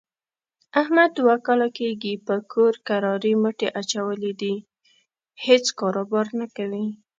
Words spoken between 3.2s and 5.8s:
مټې اچولې دي، هېڅ